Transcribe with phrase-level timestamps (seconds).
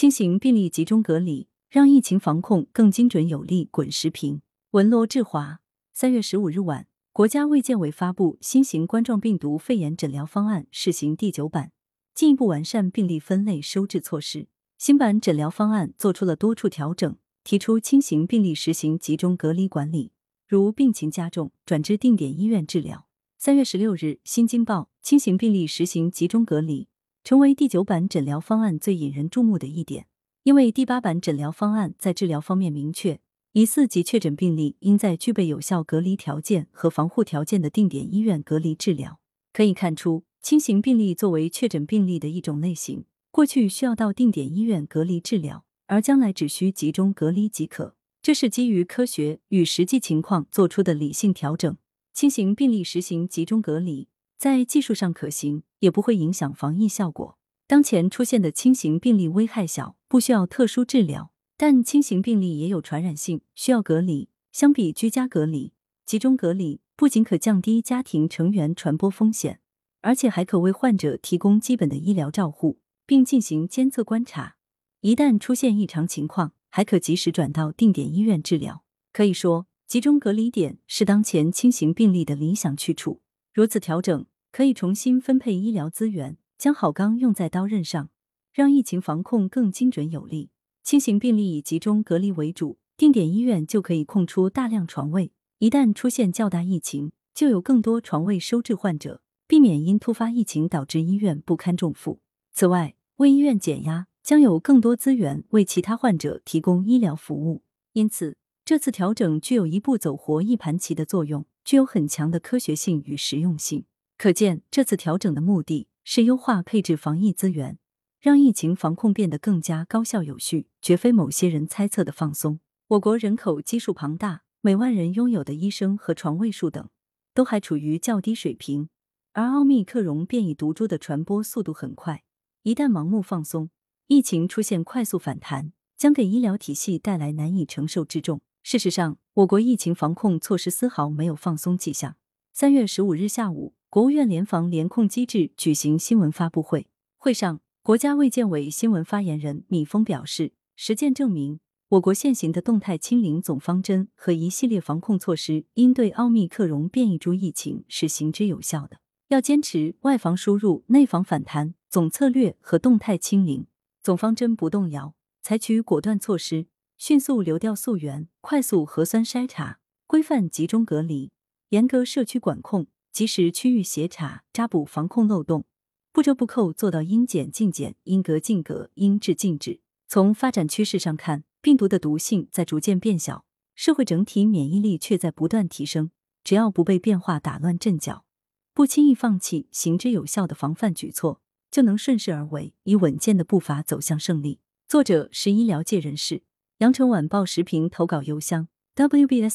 [0.00, 3.68] 轻型病例集中隔离，让疫情防控更精准有力。
[3.70, 5.60] 滚石屏文罗志华，
[5.92, 11.72] 三月十五日晚，国家卫健委发布新型冠状病毒肺炎诊疗方案试行第九版，
[12.14, 14.48] 进一步完善病例分类收治措施。
[14.78, 20.12] 新版诊疗方案做出了多处调整，提出轻型病例实行集中隔离管理，
[20.48, 23.06] 如病情加重转至定点医院治疗。
[23.36, 26.88] 三月十六日，《新京报》轻型病例实行集中隔离。
[27.22, 30.06] 成为第九版诊疗方案最引人注目的一点，
[30.42, 33.20] 因为第八版诊疗方案在治疗方面明确，
[33.52, 39.20] 疑似及确诊病例应在具备有效隔离条件和防护条件的定点医院隔离治疗。
[39.52, 47.94] 可以看出，轻型病例作为确诊病例的一种类型，过去需要到定点医院隔离治疗，而将来只需集中隔离即可。
[48.22, 51.76] 这是基于科学与实际情况做出的理性调整。
[52.12, 54.08] 轻型病例实行集中隔离。
[54.36, 57.36] 在技术上可行，也不会影响防疫效果。
[57.66, 64.30] 当前出现的轻型病例危害小，不需要特殊治疗，但轻型病例也有传染性，需要隔离。
[64.50, 65.72] 相比居家隔离，
[66.04, 69.60] 集中隔离不仅可降低家庭成员传播风险，
[70.00, 74.56] 而且还可为患者提供基本的医疗照护，并进行监测观察。
[75.02, 78.82] 一旦出现异常情况，还可及时转到定点医院治疗。
[79.12, 83.22] 可以说，集中隔离点是当前轻型病例的理想去处。
[83.54, 84.26] 如此调整。
[84.52, 88.10] 可以重新分配医疗资源，将好钢用在刀刃上，
[88.52, 90.50] 让疫情防控更精准有力。
[90.82, 95.32] 轻型病例以集中隔离为主，定点医院就可以空出大量床位。
[95.58, 102.20] 一旦出现较大疫情，就有更多床位收治患者，避免因突发疫情导致医院不堪重负。
[102.52, 107.62] 此外，为医院减压，将有更多资源为其他患者提供医疗服务。
[107.92, 113.84] 因此，这次调整具有一步走活一盘棋的作用，具有很强的科学性与实用性。
[114.22, 117.78] 可见，这次调整的目的是优化配置防疫资源，
[118.20, 122.60] 让疫情防控变得更加高效有序，绝非某些人猜测的放松。
[122.88, 126.86] 我国人口基数庞大，每万人拥有的医生和床位数等
[127.32, 128.90] 都还处于较低水平，
[129.32, 132.22] 而奥密克戎变异毒株的传播速度很快，
[132.62, 133.70] 一旦盲目放松，
[134.08, 138.42] 疫情出现快速反弹，将给医疗体系带来难以承受之重。
[138.62, 142.16] 事实上，我国疫情防控措施丝毫没有放松迹象。
[142.52, 143.72] 三月十五日下午。
[143.90, 146.86] 国务院联防联控机制举行新闻发布会，
[147.16, 151.58] 会上，国家卫健委新闻发言人米峰表示，实践证明，
[151.88, 158.98] 我国现行的动态清零总方针和一系列防控措施应对奥密克戎变异株疫情是行之有效的。
[159.26, 163.66] 要坚持外防输入、内防反弹总策略和动态清零
[164.00, 171.32] 总方针不动摇，采取果断措施，迅速流调溯源，快速核酸筛查，规范集中隔离，
[171.70, 172.86] 严格社区管控。
[173.12, 175.64] 及时区域协查，扎补防控漏洞，
[176.12, 179.80] 不折不扣做到应检尽检、应隔尽隔、应治尽治。
[180.08, 183.44] 从发展趋势上看，病毒的毒性在逐渐变小，
[183.74, 186.10] 社会整体免疫力却在不断提升。
[186.42, 188.24] 只要不被变化打乱阵脚，
[188.72, 191.40] 不轻易放弃行之有效的防范举措，
[191.70, 194.60] 就能顺势而为，以稳健的步伐走向胜利。
[194.88, 196.42] 作者是医疗界人士，
[196.78, 199.54] 羊城晚报时评投稿邮箱：wbspycwb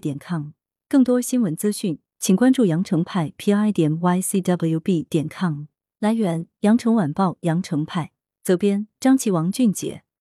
[0.00, 0.50] 点 com。
[0.88, 2.00] 更多新闻资讯。
[2.18, 5.66] 请关注羊城派 pi 点 ycwb 点 com。
[5.98, 8.12] 来源：羊城晚报羊城派。
[8.42, 10.05] 责编：张琪、王俊杰。